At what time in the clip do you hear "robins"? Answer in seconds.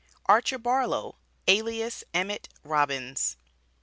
2.63-3.37